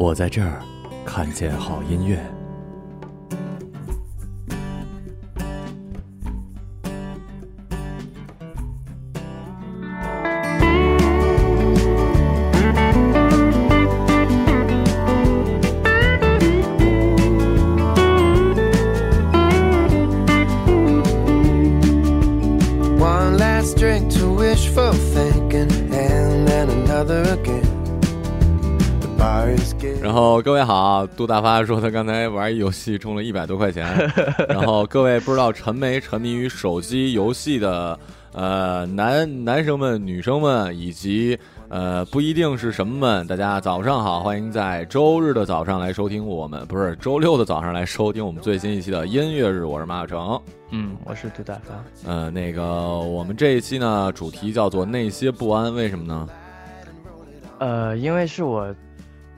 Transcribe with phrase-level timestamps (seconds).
[0.00, 0.62] 我在这儿
[1.04, 2.39] 看见好音乐。
[31.16, 33.86] 杜大发说他刚才玩一游戏充了一百多块钱。
[34.48, 37.98] 然后各位不知道沉没沉迷于手机游戏的
[38.32, 41.38] 呃男男生们、女生们，以及
[41.68, 50.40] 呃不一定是什么们，大家早上好，欢迎在周日的早上来收听我们，不是周六的早上来收听我们最新一期的音乐日，我是马小成。
[50.70, 52.10] 嗯，我是杜大发。
[52.10, 56.28] 呃，那个我们这一期呢，主题叫做那些不安，为什么呢？
[57.58, 58.74] 呃，因为是我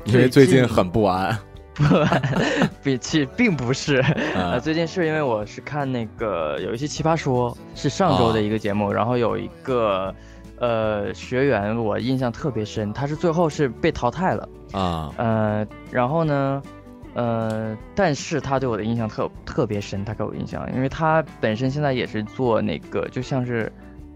[0.05, 1.37] 因为最近很不安。
[2.83, 4.53] 比起并不是，啊。
[4.53, 10.15] 呃，最近是因为我是看那个有一期《奇葩说》，是上周的一个节目，然后有一个
[10.59, 15.13] 呃学员我印象特别深，他是最后是被淘汰了，啊。
[15.17, 16.63] 呃，然后呢，
[17.15, 23.73] 呃，但是他对我的印象特特别深，他给我印象，因为他本身现在也是做那个就像是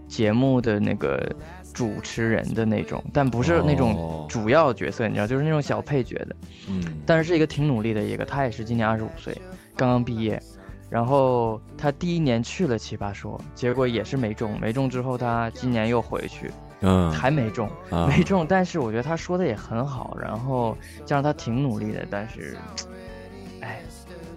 [0.07, 1.35] 节目的那个
[1.77, 3.77] 主持人的那种，但不是那哦。
[3.77, 6.35] 种主要角色，你知道，就是那种小配角的。
[6.67, 6.83] 嗯。
[7.05, 9.39] 但是是一个挺努力的一个，他也是今年二十五岁，
[9.75, 10.41] 刚刚毕业，
[10.89, 16.49] 然后他第一年去了奇葩说，结果也是没中，没中之后他今年又回去，
[16.81, 17.11] 嗯。
[17.11, 18.07] 还没中，啊。
[18.07, 22.83] 没中，但是我觉得他说的也很好，然后加上他挺努力的，但是，哎，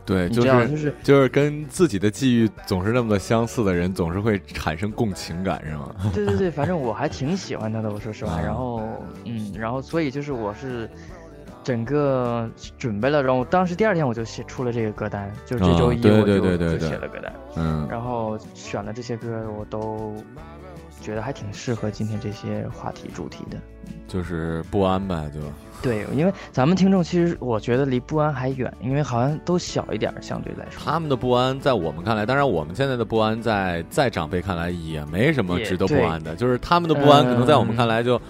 [0.05, 5.95] 对，就是就是就是跟自己的际遇总是那么的相似的人，总是会产生共情感，是吗？
[6.15, 8.33] 对对对，反正我还挺喜欢他的，我说实话。
[8.35, 8.83] 啊然后，
[9.25, 10.89] 嗯，然后所以就是我是
[11.63, 20.15] 整个准备了，然后当时第二天我就写出了这个歌单，就是这周一我就、对对对对就写了歌单，嗯，然后选了这些歌，我都
[21.01, 23.59] 觉得还挺适合今天这些话题主题的。
[24.09, 25.41] 就是不安呗，就
[25.83, 30.83] 对，因为咱们听众其实我觉得离不安还远，因为好像都小一点，相对来说。
[30.85, 38.21] 他们的不安在我们看来，当然我们现在的不安在在长辈看来也没什么值得不安的，就是他们的不安可能在我们嗯看来就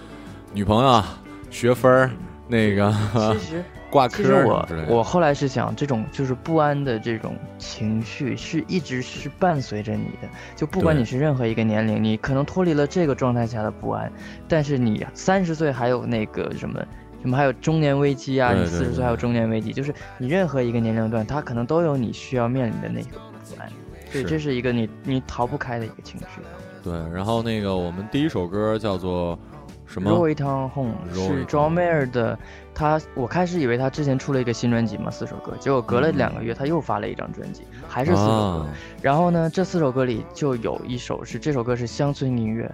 [0.53, 1.19] 女朋友啊、
[1.51, 2.11] 学分儿、
[2.47, 2.95] 那个
[3.33, 4.69] 其实 挂科其实我。
[4.89, 14.13] 我后来是想，这种就是不安的这种情绪是一直是伴随着你的，就不管你是任何一个年龄，你可能脱离了这个状态下的不安，
[14.47, 16.81] 但是你三十岁还有那个什么。
[17.23, 18.53] 什么还有中年危机啊？
[18.53, 23.71] 你四十岁还有中年危机，就是你任何一个年龄段，它可能都有你需要面临的那个阻碍，
[24.13, 26.41] 对，这是一个你你逃不开的一个情绪。
[26.83, 29.39] 对，然后那个我们第一首歌叫做
[29.85, 32.39] 什么？Roll It On Home 是 John Mayer 的，
[32.75, 38.33] 他我开始以为他之前出了一个新专辑嘛，四首歌，结果隔了嗯两个月他又发了一张专辑，还是四首歌。
[38.33, 38.69] 啊
[39.03, 42.71] 然后呢，这四首歌里就有一首是这首歌是乡村音乐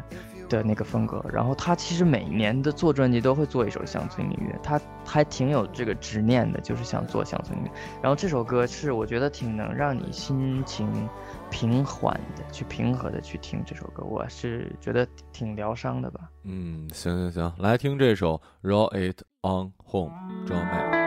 [0.49, 7.71] 的那个风格，然后他其实每年的做专辑都会做一首乡村音乐，他还挺有这个执念的，就是想做乡村音乐。
[8.03, 11.09] 然后这首歌是我觉得挺能让你心情
[11.51, 16.31] 平缓的去平和的去听这首歌，我是觉得挺疗伤的吧。
[16.45, 20.13] 嗯，行行行，来听这首《Roll It On Home》
[20.47, 21.06] 装备。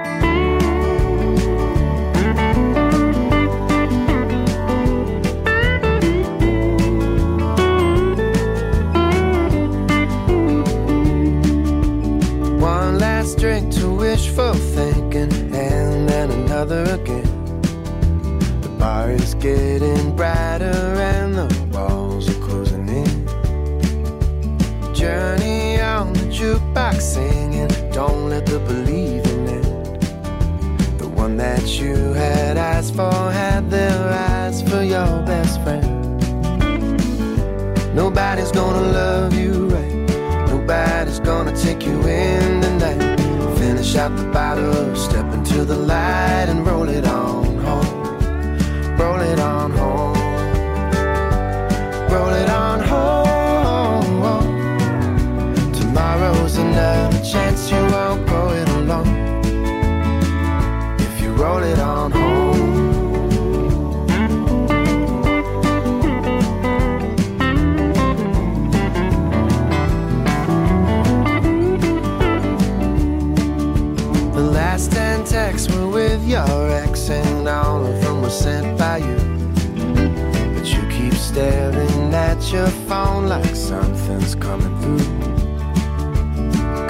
[81.30, 85.06] Staring at your phone like something's coming through.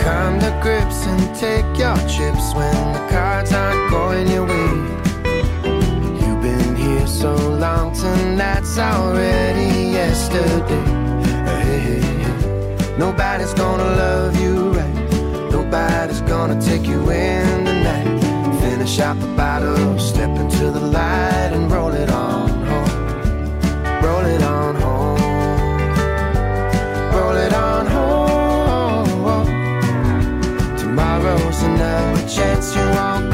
[0.05, 4.71] Come to grips and take your chips when the cards aren't going your way.
[6.21, 10.85] You've been here so long, tonight's already yesterday.
[11.45, 12.97] Hey, hey, hey.
[12.97, 15.51] Nobody's gonna love you right.
[15.51, 18.07] Nobody's gonna take you in tonight.
[18.61, 22.58] Finish out the bottle, step into the light and roll it on
[32.29, 33.28] chance you won't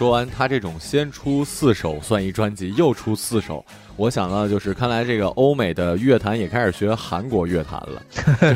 [0.00, 3.62] 说完他这种先出四首算一专辑，又出四首，
[4.00, 8.02] 我想到就是，看来这个欧美的乐坛也开始学韩国乐坛了。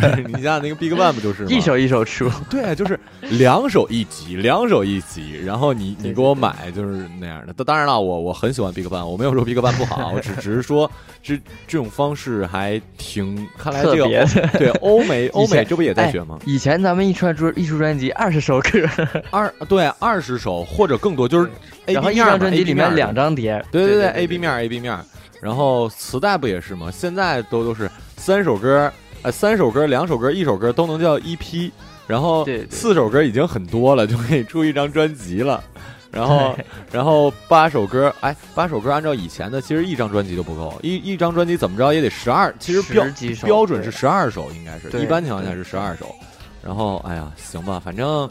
[0.00, 1.48] 就是你像那个 Big Bang 不就是吗？
[1.50, 7.52] 一首一首出，对，就是两首一集，两首一集，然后你你给我买就是那样的。
[7.52, 10.90] 当当然了，我我很喜欢 Big Bang，我没有说 Big Bang 不好， 我只只是说
[11.22, 11.36] 这
[11.66, 16.44] 这种方式还挺，看来这个对欧美 欧美这不也在学吗哎？
[16.46, 18.70] 以前咱们一出专一出专辑二十首歌，
[19.30, 21.50] 二对二十首或者更多，就是
[21.84, 24.98] A 然后 B 一张专辑里面面两张碟，对对对，A B 面 A B 面，
[25.44, 26.90] 然后磁带不也是吗？
[26.90, 31.70] 现在都都是三首歌，呃，三首歌、两首歌、一首歌都能叫 EP，
[32.06, 35.62] 然后四首歌已经很多了，就可以出一张专辑了。
[36.10, 36.56] 然后，
[36.90, 43.04] 然后八首歌，哎，八首歌按照以前的，其实一张专辑都不够，一一张专辑怎么着也得十二，其实标
[43.42, 46.14] 标准是十二首，应该是一般情况下是十二首。
[46.62, 48.26] 然后，哎呀，行吧，反正。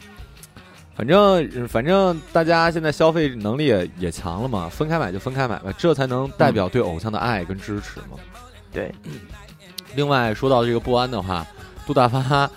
[0.95, 8.17] 反正反正大家现在消费能力也也强了嘛，分开买就分开买吧，这才能代表对偶像的爱跟支持嘛。
[8.71, 8.93] 对，
[9.95, 11.45] 另外说到这个不安的话，
[11.87, 12.49] 杜大发，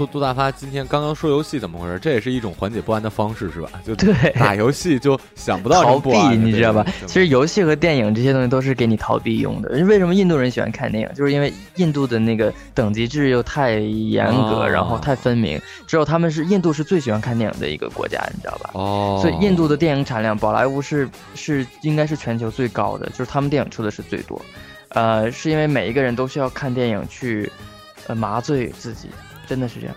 [0.00, 1.98] 杜杜大发今天刚刚说游戏怎么回事？
[1.98, 3.68] 这也是一种缓解不安的方式是吧？
[3.84, 9.68] 就对 打游戏就想不到逃避，你知道吧其实游戏和电影这些东西都是给你逃避用的。
[9.84, 11.14] 为什么印度人喜欢看电影？
[11.14, 15.60] 就是因为印度的那个等级制又太严格，哦然后太分明。
[15.86, 18.70] 只有他们是印度是最喜欢看电影的一个国家，你知道吧？
[18.72, 24.40] 哦，所以印度的电影产量，宝莱坞是是应该是全球最高的，就是他们电影出的是最多。
[24.88, 27.52] 呃，是因为每一个人都需要看电影去，
[28.06, 29.08] 呃，麻醉自己，
[29.50, 29.96] 真的是这样。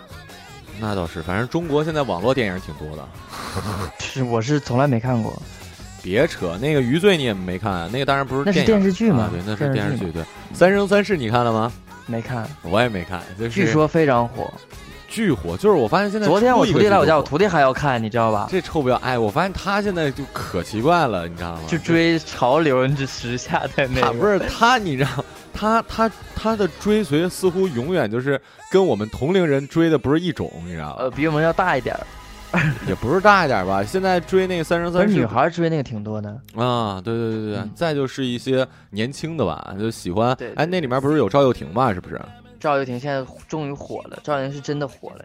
[0.80, 3.08] 那倒是，反正中国现在网络电影挺多的。
[4.02, 5.32] 是我是从来没看过，
[6.02, 10.10] 别扯，那个余罪你也没看，那个当然不是那是电视剧嘛啊对，那是电视剧剧。
[10.10, 11.72] 对，《三生三世》你看了吗？
[12.06, 14.52] 没看，我也没看，就是据说非常火。
[15.08, 15.56] 巨火。
[15.56, 18.48] 就是我发现现在昨天我徒弟来我家，我徒弟还要看，你知道吧？
[18.50, 19.16] 这臭不要哎！
[19.16, 21.60] 我发现他现在就可奇怪了，你知道吗？
[21.68, 24.12] 就追潮流，这时下的那他。
[24.12, 32.04] 不是他，你知道，他他他的追随似乎永远就是跟我们同龄人追的不是一种，你知道吗呃，比我们要大一点儿。
[32.86, 33.82] 也不是大一点吧？
[33.82, 36.30] 现在追那个三生三世女孩追那个挺多的。
[36.54, 41.92] 啊，对对对对对，嗯再就是一些年轻的吧，就喜欢对对哎，那里面不是有赵又廷吧？
[41.92, 42.20] 是不是？
[42.60, 45.24] 赵又廷现在终于火了，赵又廷是真的火了。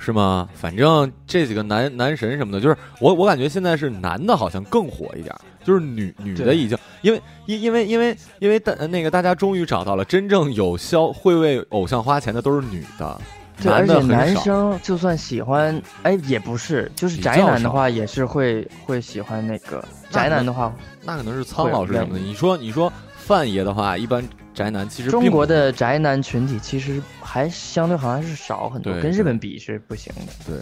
[0.00, 0.48] 是吗？
[0.54, 13.20] 反正这几个男男神什么的，就是我我感觉现在是男的好像更火一点，就是女女的已经因为因因为因为因为大那个大家终于找到了真正有消会为偶像花钱的都是女的，
[13.62, 14.34] 对，而且男。
[14.36, 22.20] 生就算喜欢，哎，也不是，就是宅男的话也是会会喜欢那个宅男的话，那可能是苍老师什么的。
[22.20, 30.32] 你说你说范爷的话，一般宅男其实中国的宅男群体其实还相对好像是少很多，跟日本比是不行的。
[30.46, 30.56] 对。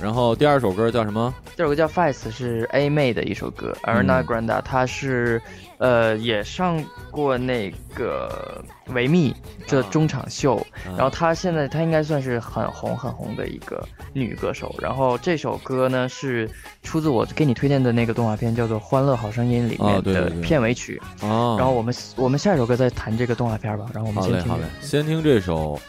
[0.00, 1.34] 然后第二首歌叫什么？
[1.56, 5.40] 这首歌叫《Fights》，是 A 妹的一首歌，Ariana 嗯 Grande，她是
[5.80, 9.34] 呃也上过那个维密
[9.66, 13.82] 这啊中场秀，嗯然后她现在她应该算是很红很红的一个
[14.12, 14.74] 女歌手。
[14.78, 16.48] 然后这首歌呢是
[16.82, 21.00] 出自我给你推荐的那个动画片，叫做《欢乐好声音》里面的片尾曲。
[21.22, 23.86] 哦，然后我们我们下一首歌再谈这个动画片吧。
[23.94, 25.80] 然后我们好嘞好嘞先听这个。，先听这首，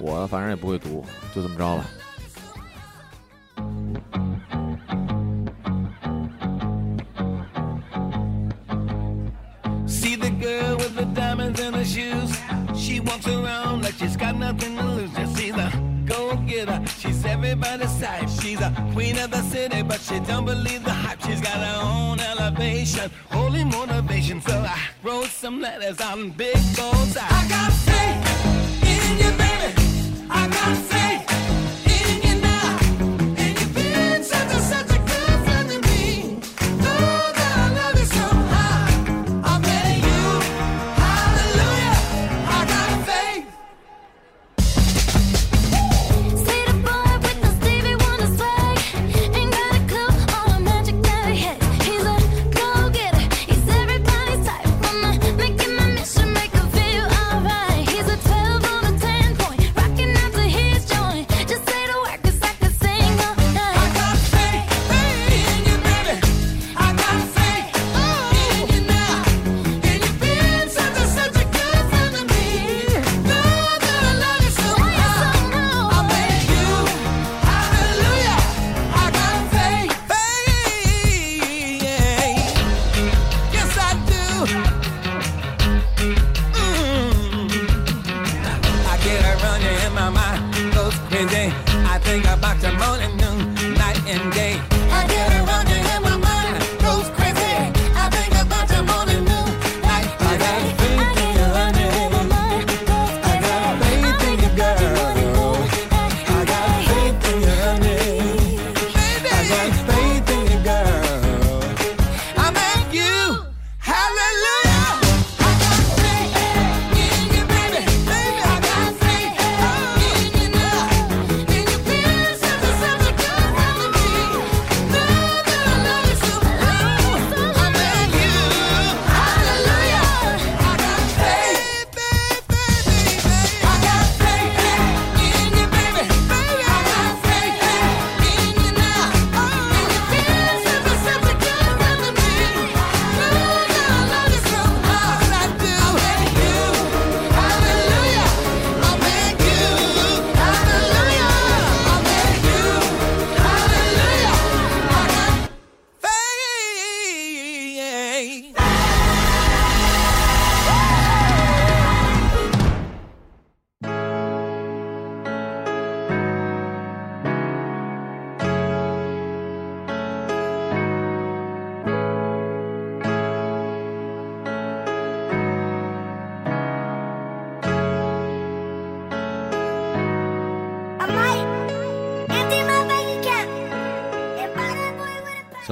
[0.00, 1.84] 我反正也不会读，就这么着了。
[10.60, 12.30] Girl with the diamonds in her shoes.
[12.74, 15.12] She walks around like she's got nothing to lose.
[15.14, 15.68] Just see the
[16.04, 16.80] go getter.
[17.00, 18.28] She's everybody's type.
[18.40, 21.20] She's a queen of the city, but she don't believe the hype.
[21.26, 24.40] She's got her own elevation, holy motivation.
[24.40, 27.32] So I wrote some letters on big bullseye.
[27.40, 28.22] I got faith
[28.92, 29.70] in you, baby.
[30.30, 31.05] I got faith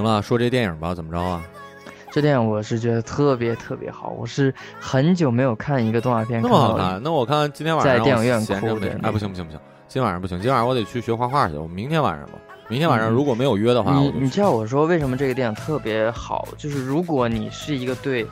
[0.05, 1.43] 行了，说这电影吧，怎么着啊？
[2.13, 7.01] 这电影我是觉得特别特别好，我是很久没有看一个动画片那么好看？
[7.03, 9.59] 那我看今天晚上在电影院哭的那不行不行不行，
[9.89, 11.57] 今晚上不行，今晚上我得去学画画去。
[11.57, 12.35] 我明天晚上吧，
[12.69, 16.47] 明天晚上嗯如果没有约的话，你你知道我说为什么这个电影特别好？
[16.57, 18.25] 就是如果你是一个对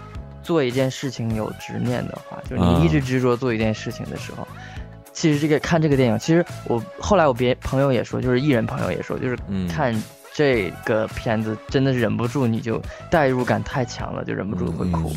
[0.45, 4.47] 做一件事情有执念的话，就是啊你一直执着做一件事情的时候，
[5.13, 9.93] 其实这个看这个电影，其实我后来我别朋友也说，就是艺人朋友也说，就是嗯看
[10.35, 15.11] 这个片子真的忍不住，你就代入感太强了，就忍不住会哭。
[15.11, 15.17] 嗯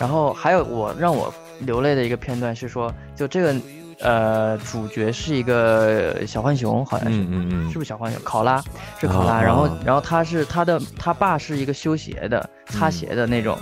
[0.00, 3.54] 然后还有我让我流泪的一个片段是说，就这个
[4.00, 7.18] 呃主角是一个小浣熊，好像是。
[7.18, 8.18] 嗯嗯嗯是不是小浣熊？
[8.24, 8.64] 考拉
[8.98, 13.58] 是考拉，啊然后啊然后他是他的他爸是一个修鞋的，擦嗯鞋的那种，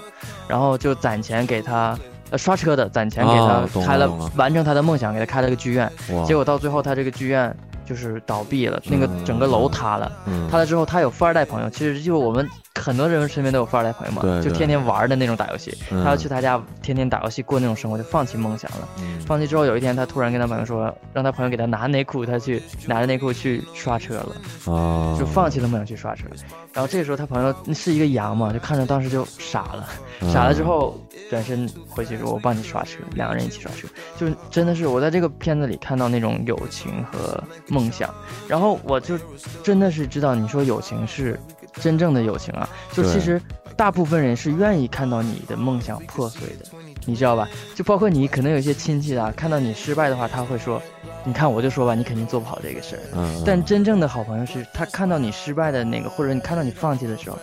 [0.47, 1.99] 然后就攒钱给他。
[2.31, 5.91] 呃，刷车的攒钱给他开了，完成他的梦想，给他开了个剧院。
[6.13, 7.57] 哇，结果到最后，他这个剧院
[7.89, 10.13] 就是倒闭了，那个整个楼塌了。
[10.27, 12.47] 嗯，塌了之后，他有富二代朋友，其实就是我们
[12.79, 15.77] 很多人身边都有富二代朋友嘛，对对就天天玩的那种打游戏。
[15.91, 18.89] 嗯他要去他家天天打游戏过那种生活，就放弃梦想了。
[19.01, 26.25] 嗯放弃之后，有一天他突然跟他朋友说，让他朋友给他拿内裤，他去拿着内裤去刷车了，哦，就放弃了梦想去刷车。
[26.73, 29.89] 然后这个时候他朋友那是一个羊嘛，就看着当时就傻了，
[30.21, 38.13] 嗯傻了之后转身回去说：“我帮你刷车。”两个人一起刷车，就是真的是我在这个片子里看到那种友情和梦想，
[38.47, 39.19] 然后我就
[39.63, 41.39] 真的是知道你说友情是
[41.79, 43.41] 真正的友情啊，就其实
[43.77, 46.67] 大部分人是愿意看到你的梦想破碎的，
[47.07, 47.49] 你知道吧？
[47.75, 50.83] 就包括你可能有一些亲戚啊，看到你失败的话，他会说
[51.25, 57.39] ：“你看我就说吧，你肯定做不好这个事儿。”嗯，但真正的好朋友是他看到你失败的那个，或者你看到你放弃的时候，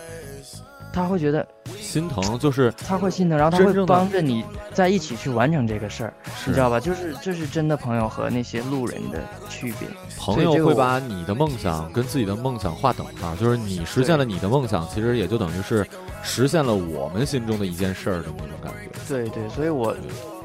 [0.92, 1.46] 他会觉得
[1.80, 6.12] 心疼就是他会心疼，然后他会帮着你在一起去完成这个事儿，
[6.46, 6.78] 你知道吧？
[6.78, 9.88] 就是这是真的朋友和那些路人的区别。
[10.18, 15.86] 朋友会把你的梦想跟自己的梦想划等号，就是你实现了你的梦想，其实也就等于是
[16.22, 18.90] 实现了我们心中的一件事儿的那种感觉。
[19.08, 19.94] 对对，所以我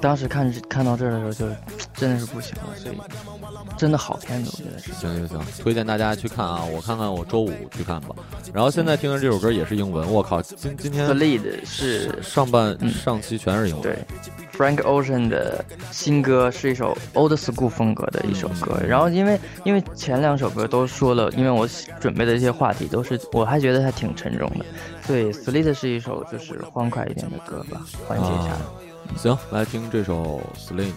[0.01, 1.55] 当时看看到这儿的时候，就
[1.93, 2.75] 真的是不行了。
[2.75, 2.97] 所以
[3.77, 4.91] 真的好片子，我觉得是。
[4.93, 6.63] 行行行，推荐大家去看啊！
[6.65, 8.15] 我看看我周五去看吧。
[8.53, 13.83] 然后现在听的这首歌也是英文，我靠，今今天 The Lead 是上半、嗯上期全是英文。
[13.83, 13.97] 对
[14.57, 18.77] ，Frank Ocean 的新歌是一首 old school 风格的一首歌。
[18.81, 21.67] 嗯然后因为因为前两首歌都说了，因为我
[21.99, 24.65] 准备的一些话题都是我还觉得还挺沉重的，
[25.05, 28.51] 所以 Sleet 是一首就是欢快一点的歌吧，缓解一下。
[28.51, 28.61] 啊
[29.17, 30.93] 行，来听这首 Slim。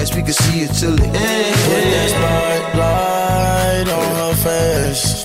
[0.00, 1.14] Twice we could see it till the end.
[1.68, 5.24] Put that spotlight on her face.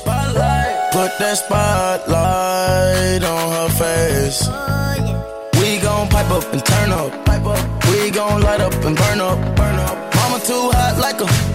[0.95, 4.39] Put that spotlight on her face.
[5.59, 7.11] We gon' pipe up and turn up.
[7.89, 9.38] We gon' light up and burn up.
[9.55, 9.95] Burn up.
[10.15, 11.55] Mama too hot like a like what?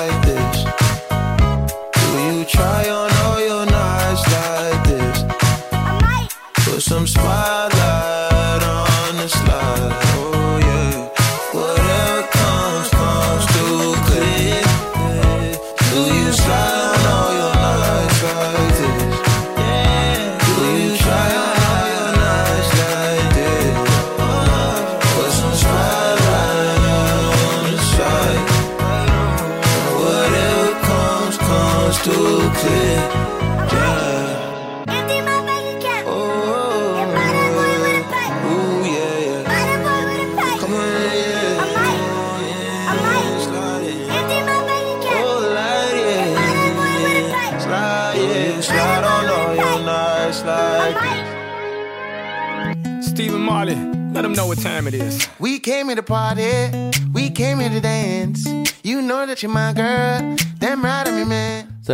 [2.61, 5.17] try on all your nights like this?
[5.71, 6.29] I might.
[6.65, 7.60] Put some spotlight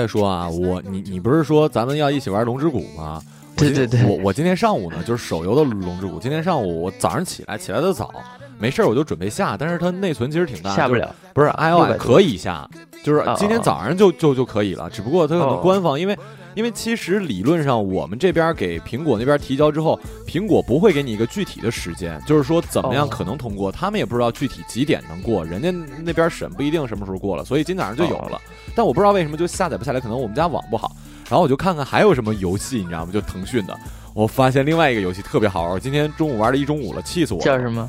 [0.08, 3.22] 说啊，我你你不是说咱们要一起玩龙之谷吗？
[3.56, 6.20] 对对对我我今天上午呢，就是手游的龙之谷。
[6.20, 8.14] 今天上午我早上起来起来的早，
[8.60, 11.16] 没事儿我就准备下，但是它内存其实挺大，就是下不了。
[11.34, 12.70] 不是600 iOS 可以下，
[13.04, 16.16] 就是哦今天早上就就就可以了，只不过它可能哦官方，因为
[16.58, 25.72] 因为其实理论上我们这边给苹果那边提交之后，苹果不会给你一个具体的时间，就是说怎么样哦可能通过，他们也不知道具体几点能过，人家
[26.04, 28.42] 那边审不一定什么时候过了，所以今早上就有了。
[28.74, 30.96] 但我不知道为什么就下载不下来，可能我们家网不好。
[31.30, 33.12] 然后我就看看还有什么游戏，你知道吗？
[33.14, 33.78] 就腾讯的，
[34.16, 37.46] 我发现另外一个游戏特别好玩，我今天中午玩了一中午了，气死我了。
[37.46, 37.88] 叫什么？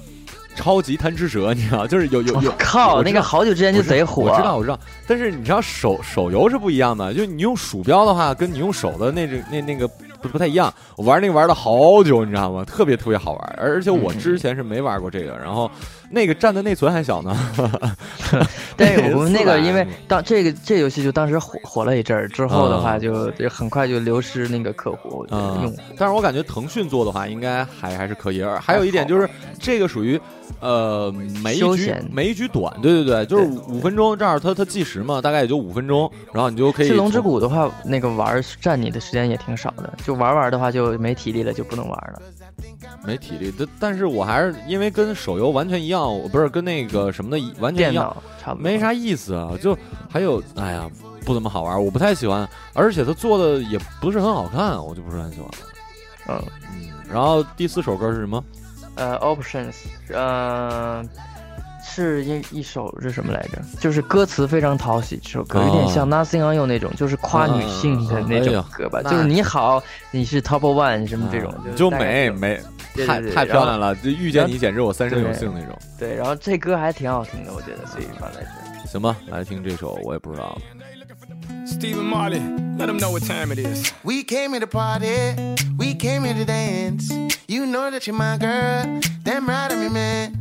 [0.59, 4.25] 超级贪吃蛇，你知道，就是有有有我，靠，那个好久之前就贼火。
[4.25, 9.87] 我知道，我知道，但是你知道手手游是不一样的，就你用鼠标的话，跟你用手的那种那那个
[10.21, 10.73] 不不太一样。
[10.97, 12.65] 我玩那个玩了好久，你知道吗？
[12.65, 15.71] 特别特别好玩，而而且我之前是没玩过这个，然后
[16.11, 17.37] 那个占的内存还小呢。
[18.77, 28.41] 但是 我们那个，因为当这个这游戏就当时火火了一阵儿，之后的话嗯就就很快就流失那个客户用嗯户。，但是我感觉腾讯做的话，应该还还是可以。
[28.43, 30.21] 而还有一点就是，这个属于
[30.61, 42.23] 呃每一局休闲每一局短，对对对，就是五分钟，这样它它计时嘛，大概也就五分钟，然后你就可以去龙之谷的话，那个玩儿占你的时间也挺少的，就玩玩的话就没体力了，就不能玩了。
[43.05, 48.63] 没体力，但但是我还是因为跟手游完全一样，我不是跟那个什么的完全一样，差不多。
[48.63, 49.53] 没啥意思啊。
[49.61, 49.77] 就
[50.11, 50.91] 还有，哎呀，
[51.25, 55.49] 不怎么好玩，我不太喜欢，而且他做的也不是很好看，我就不是很喜欢。
[56.29, 56.43] 嗯，
[56.73, 58.43] 嗯，然后第四首歌是什么？
[58.97, 59.75] 呃，options，
[60.09, 61.05] 呃，
[61.85, 63.63] 是一一首是什么来着？
[63.81, 72.61] 就是歌词非常讨喜，这首歌有点哦像 Nothing on You 那种，就是夸女性的那种歌吧，那就是你好，你是 top one 什么这种就美美，
[73.07, 75.77] 太太漂亮了，就遇见你简直我三生有幸那种。
[75.99, 78.89] 对，然后这歌还挺好听的，我觉得，所以放在这。
[78.89, 80.59] 行吧，来听这首，我也不知道。
[81.67, 82.41] Stephen Marley,
[82.79, 83.93] let them know what time it is.
[84.03, 85.35] We came here to party,
[85.79, 87.13] we came here to dance.
[87.47, 90.33] You know that you're my girl, damn right I'm your man.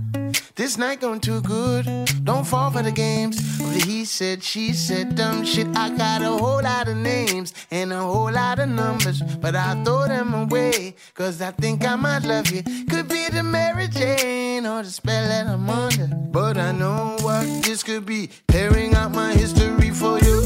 [0.58, 1.86] This night going too good,
[2.24, 3.38] don't fall for the games.
[3.86, 5.68] He said, she said, dumb shit.
[5.78, 9.76] I got a whole lot of names and a whole lot of numbers, but I
[9.84, 12.64] throw them away, cause I think I might love you.
[12.90, 16.08] Could be the Mary Jane or the spell that I'm under.
[16.08, 20.37] But I know what this could be, tearing out my history for you.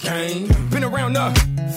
[0.00, 1.30] Game, been around the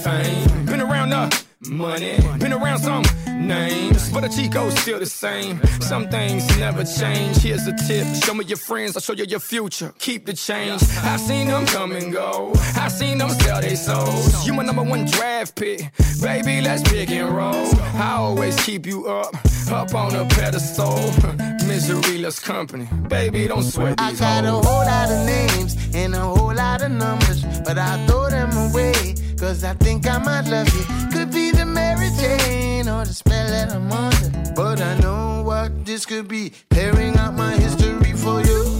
[0.03, 3.03] fame, been around the money, been around some
[3.47, 5.61] names, but the Chico's still the same.
[5.81, 7.37] Some things never change.
[7.37, 9.93] Here's a tip: show me your friends, I'll show you your future.
[9.99, 10.81] Keep the change.
[11.03, 12.53] I've seen them come and go.
[12.75, 14.45] I've seen them sell their souls.
[14.45, 16.61] You my number one draft pick, baby.
[16.61, 17.67] Let's pick and roll.
[17.95, 19.35] I always keep you up,
[19.71, 21.52] up on a pedestal.
[21.67, 23.47] Misery loves company, baby.
[23.47, 24.65] Don't sweat these I got a hoes.
[24.65, 29.15] whole lot of names and a whole lot of numbers, but I throw them away,
[29.37, 30.83] cause I think I might love you.
[31.11, 35.85] Could be the Mary Jane or the spell that I'm under, but I know what
[35.85, 38.72] this could be, tearing out my history for you.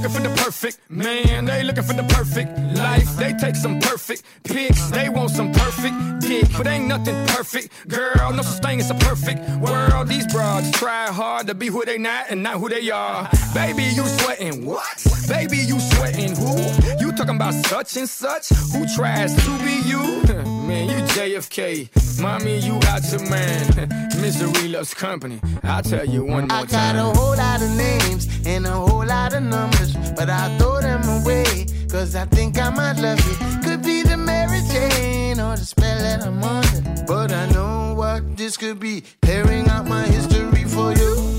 [0.00, 3.16] Looking for the perfect man, they looking for the perfect life.
[3.16, 7.72] They take some perfect pics, they want some perfect dick, but ain't nothing perfect.
[7.88, 10.06] Girl, no such thing as a perfect world.
[10.06, 13.28] These broads try hard to be who they not and not who they are.
[13.54, 15.04] Baby, you sweating what?
[15.28, 16.54] Baby, you sweating who?
[17.00, 18.50] You talking about such and such?
[18.72, 20.54] Who tries to be you?
[20.68, 22.20] Man, you JFK.
[22.20, 23.88] Mommy, you got your man.
[24.20, 25.40] Misery loves company.
[25.62, 26.66] I'll tell you one more time.
[26.66, 30.54] I got a whole lot of names and a whole lot of numbers, but I
[30.58, 33.60] throw them away, cause I think I might love you.
[33.62, 38.36] Could be the Mary Jane or the spell that I'm under, but I know what
[38.36, 39.04] this could be.
[39.22, 41.37] Clearing out my history for you.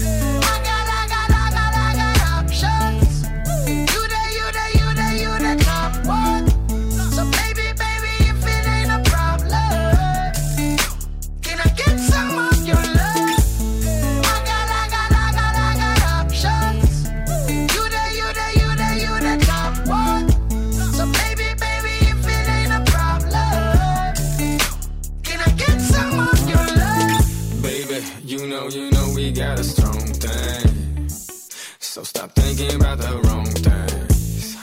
[32.00, 34.56] So stop thinking about the wrong things.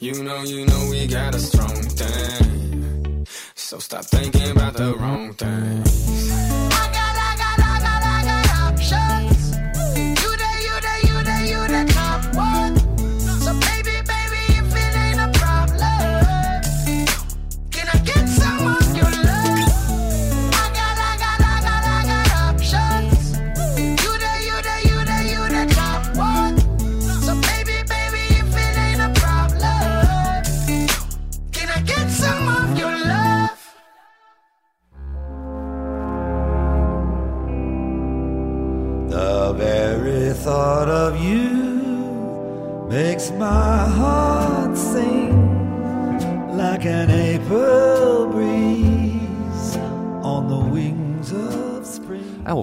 [0.00, 3.26] You know, you know we got a strong thing.
[3.54, 6.53] So stop thinking about the wrong things.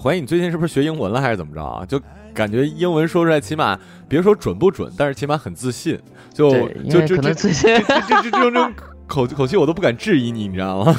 [0.02, 1.86] 怀疑你最近是不是学英文了，还是怎么着啊？
[1.86, 2.02] 就
[2.34, 3.78] 感觉英文说出来，起码
[4.10, 6.00] 别说准不准，但是起码很自信。
[6.34, 7.80] 就对因为就这这这
[8.24, 8.74] 这这种
[9.06, 10.96] 口口气，我都不敢质疑你，你知道吗？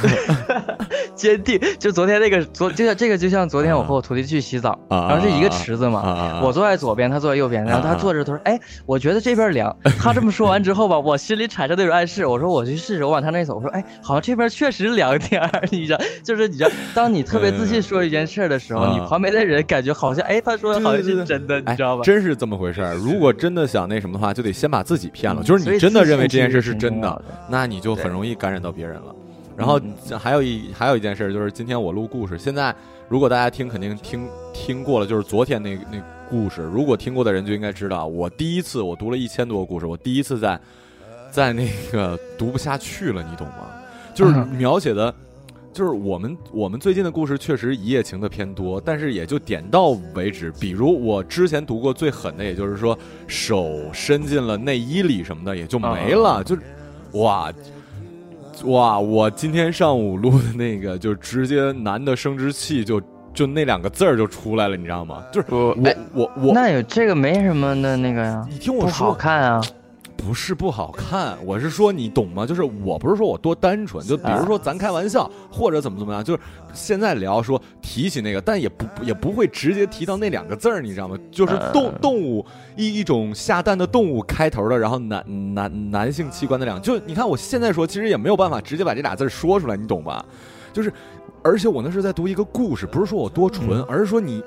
[1.15, 1.61] 坚定。
[1.79, 22.03] 就昨天那个昨就像这个就像昨天我和我徒弟去洗澡，啊然后是一个池子嘛，我坐在左边，他坐在右边，然后他坐着，他说：“哎，我觉得这边凉。”他这么说完之后吧，我心里产生那种暗示，我说我去试试，我往他那一走，我说：“哎，好像这边确实凉点儿。”你知道，就是你知道，当你特别自信说一件事儿的时候，嗯你旁边的人感觉好像哎，他说的好像是真的，哎你知道吧？
[22.05, 22.95] 真是这么回事儿。
[22.95, 25.43] 如果真的想那什么的话，就得先把自己骗了。
[25.43, 29.15] 就是你真的认为这件事是真的，那你就很容易感染到别人了。
[29.57, 29.81] 然后
[30.19, 32.75] 还有一还有一件事，就是今天我录故事，现在
[33.09, 36.63] 如果大家听，肯定听听过了，就是昨天那那故事。
[36.63, 40.61] 如果听过的人就应该知道，我第一次我读了一千多个故事，我第一次在
[41.31, 43.71] 在那个读不下去了，你懂吗？
[44.15, 45.15] 就是嗯描写的。
[45.75, 50.53] 就是我们我们最近的故事确实一夜情的偏多，但是也就点到为止。
[50.61, 56.45] 比如我之前读过最狠的，也就是说手伸进了内衣里什么的，也就没了。
[56.45, 56.61] 就是
[57.13, 57.51] 哇
[58.65, 58.99] 哇！
[58.99, 63.01] 我今天上午录的那个，就直接男的生殖器就
[63.35, 65.23] 就那两个字儿就出来了，你知道吗？
[65.33, 69.61] 就是我我哎我我，那有这个没什么的那个呀，你听我不好，看啊。
[70.25, 72.47] 不是不好看，我是说你懂吗？
[72.47, 76.41] 就是我不是说我多单纯，就比如说咱开玩笑或者怎么怎么样，就是
[76.73, 81.19] 现在聊说提起那个，但也不也不会直接提到那两个字儿，你知道吗？
[81.33, 90.25] 就是动嗯动物一一种下蛋的动物开头的，然后男男男性器官的两，就你看我现在说，其实也没有办法直接把这俩字儿说出来，你懂吧？
[90.73, 90.93] 就是，
[91.43, 94.43] 而且我那是在读一个故事，不是说我多纯，而是说你。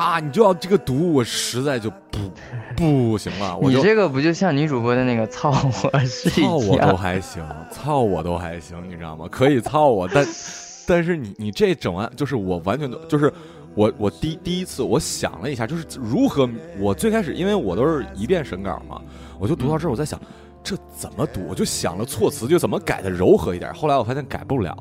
[0.00, 2.18] 啊，你就要这个读，我实在就不
[2.74, 6.96] 不行了，你这个不就像女主播的那个操我是操我都？
[6.96, 9.26] 还行，操我都还行，你知道吗？
[9.30, 10.26] 可以操我，但
[10.88, 13.30] 但是你你这整完就是我完全都就是
[13.74, 19.02] 我我第第一次我想了一下，就是如何我最开始因为我都是一遍审稿嘛，
[19.38, 20.18] 我就读到这儿我在想
[20.64, 24.74] 这怎么读，我就想了措辞就怎么改的柔和一点，后来我发现改不了，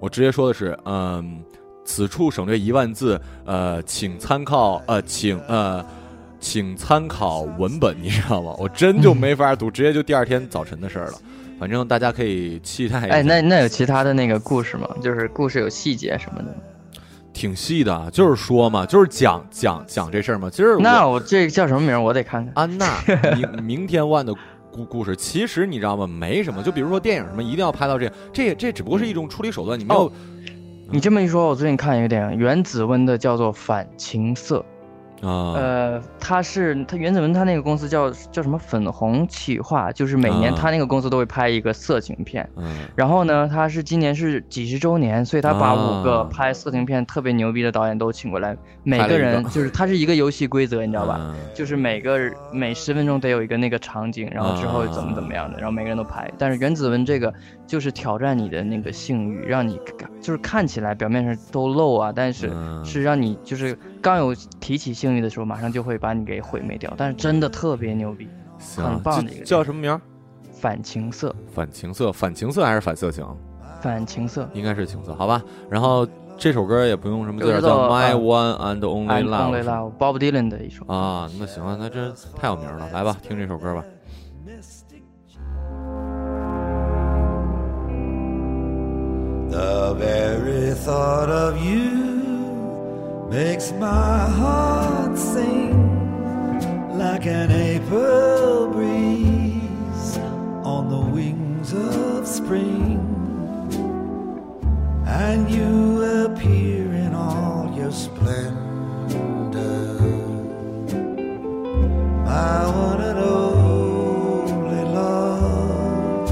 [0.00, 1.40] 我直接说的是嗯。
[1.84, 5.84] 此处省略一万字，呃，请参考，呃，请呃，
[6.40, 8.54] 请参考文本，你知道吗？
[8.58, 11.14] 我真就没法读，直接就第二天早晨的事儿了。
[11.60, 13.14] 反正大家可以期待一下。
[13.14, 14.88] 哎，那那有其他的那个故事吗？
[15.00, 16.54] 就是故事有细节什么的。
[17.32, 20.50] 挺细的，就是说嘛，就是讲讲讲这事儿嘛。
[20.50, 22.00] 其实我那我这个叫什么名儿？
[22.00, 22.52] 我得看看。
[22.54, 23.00] 安娜
[23.36, 24.34] 明明天万的
[24.72, 26.06] 故故事，其实你知道吗？
[26.06, 26.62] 没什么。
[26.62, 30.12] 就比如说电影什么，一定要拍到这样，这这只不过是一种处理手段，你没有、哦
[30.90, 34.58] 你这么一说，我最近看一个电影，原子温的叫做《反情色》，
[35.24, 42.48] 啊，呃，他是他原子文他那个公司叫叫什么粉红企划，就是每年啊他那个公司都会拍一个色情片。
[42.56, 51.18] 嗯然后呢，他是今年是几十周年，所以他把五个啊拍色情片特别牛逼的导演都请过来，每个个人就是他是一个游戏规则，你知道吧？
[51.20, 52.18] 嗯就是每个
[52.52, 56.30] 每十分钟得有一个那个场景，然后之后怎么怎么样的，然后每个人都拍。
[56.36, 57.32] 但是原子文这个
[57.66, 59.78] 就是挑战你的那个性欲，让你
[60.20, 66.92] 就是看起来表面上都露啊，但是嗯是让你就是刚有提起性欲的时候，马上就会把你给毁灭掉。
[66.96, 68.28] 但是真的特别牛逼，
[68.76, 70.00] 很棒的一个叫叫什么名儿？
[70.52, 73.26] 反情色，反情色，反情色还是反色情？
[73.80, 74.48] 反情色。
[74.54, 75.42] 应该是情色，好吧。
[75.68, 76.06] 然后
[76.38, 80.84] 这首歌也不用什么字儿，叫《My 呃 One and Only Love Bob Dylan 的一首。
[80.86, 81.28] 啊。
[81.38, 83.84] 那行了，那这太有名了，来吧，听这首歌吧。
[89.50, 92.13] The very thought of you
[93.30, 95.74] makes my heart sing
[96.96, 100.18] like an April breeze
[100.64, 103.00] on the wings of spring.
[105.06, 108.54] And you appear in all your splendor,
[112.24, 116.30] my one and only love.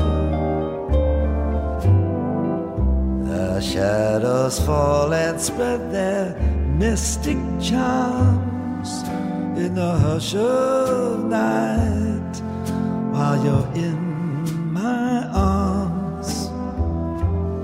[3.26, 6.31] The shadows fall and spread their
[6.82, 9.04] mystic charms
[9.56, 12.34] in the hush of night
[13.12, 14.00] while you're in
[14.72, 16.50] my arms.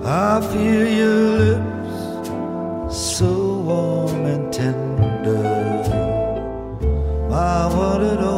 [0.07, 2.29] I feel your lips
[2.97, 3.31] so
[3.71, 5.43] warm and tender,
[7.29, 8.38] my one and only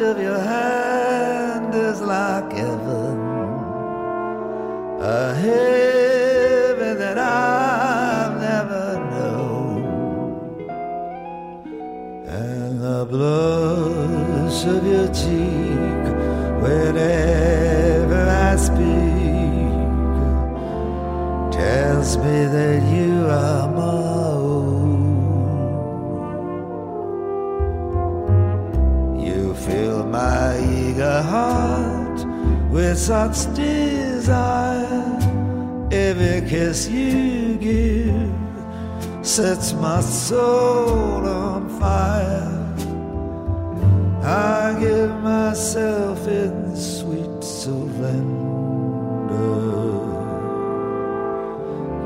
[0.00, 3.18] of your hand is like heaven,
[5.00, 9.82] a heaven that I've never known,
[12.26, 16.04] and the blush of your cheek
[16.62, 19.70] whenever I speak
[21.52, 24.29] tells me that you are my
[31.30, 32.18] heart
[32.70, 35.18] with such desire.
[35.92, 38.32] Every kiss you give
[39.26, 42.48] sets my soul on fire.
[44.22, 48.50] I give myself in sweet surrender.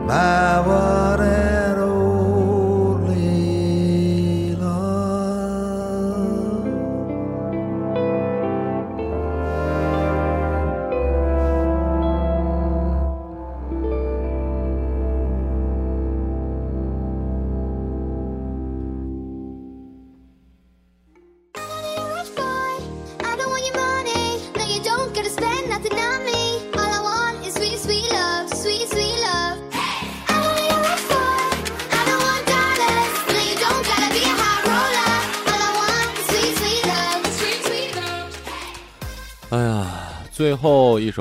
[0.07, 0.44] My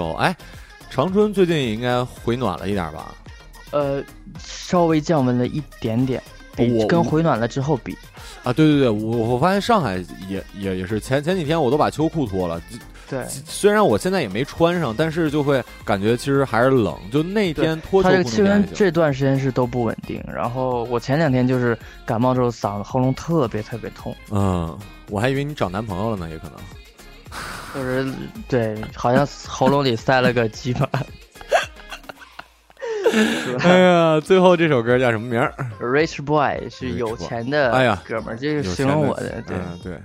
[0.02, 0.36] 后一首，哎，
[0.90, 3.14] 长春最近也应该回暖了一点吧？
[3.72, 4.04] 呃，
[4.40, 6.22] 稍微降温了一点点，
[6.56, 7.98] 比跟回暖了之后比，
[8.44, 9.98] 啊，对对对，我我发现上海
[10.30, 12.62] 也也也是前前几天我都把秋裤脱了，
[13.10, 16.96] 对，虽然我现在也没穿上，但是就会感觉其实还是冷。
[17.12, 20.24] 就那天脱秋裤它这个气温这段时间是都不稳定。
[20.28, 21.76] 然后我前两天就是
[22.06, 24.78] 感冒之后嗓子喉咙特别特别痛，嗯，
[25.10, 26.58] 我还以为你找男朋友了呢，也可能。
[27.74, 28.06] 就是
[28.48, 30.90] 对，好像喉咙里塞了个鸡巴。
[33.60, 39.56] 哎呀，最后这首歌叫什么名儿？？Rich boy 是有钱的哎呀哥们儿，这是形容我的，对。
[39.58, 40.00] 嗯对。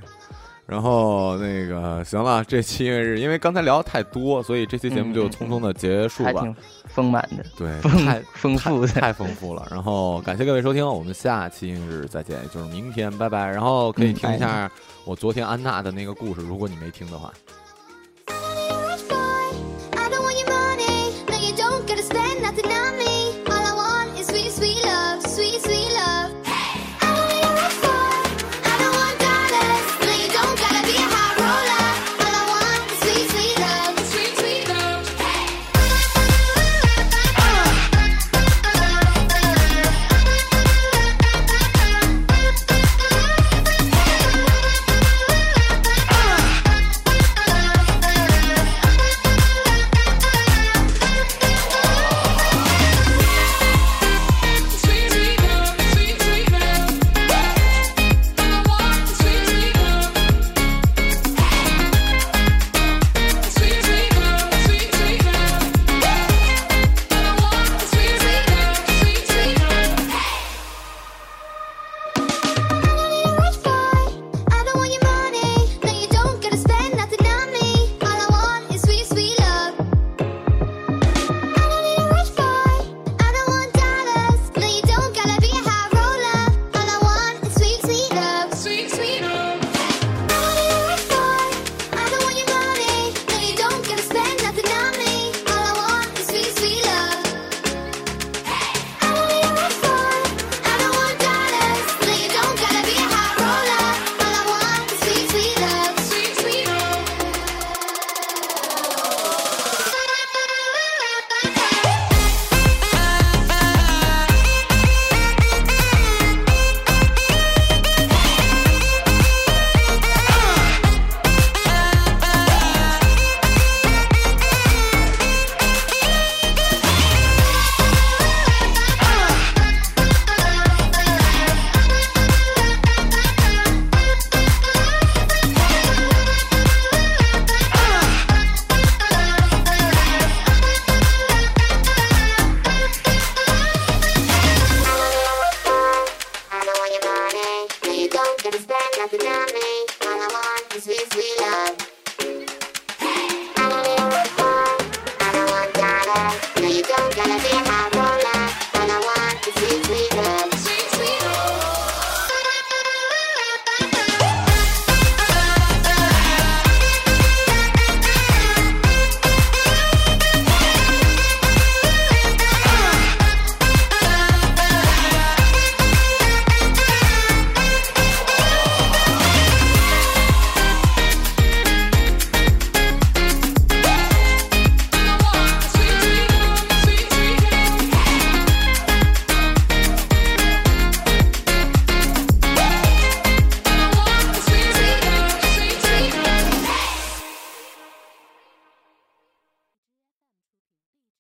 [0.67, 6.31] 然后那个行了，这期音乐日因为刚才聊的太多，所以这期节目就匆匆的结束吧。
[6.35, 6.55] 还挺
[6.89, 8.89] 丰满的，对，丰太丰富的。
[8.89, 9.67] 太丰富了。
[9.71, 13.47] 然后感谢各位收听，我们下期日再见，也就是明天，拜拜。
[13.47, 14.71] 然后可以嗯听一下
[15.09, 17.33] 我昨天安娜的那个故事，如果你没听的话。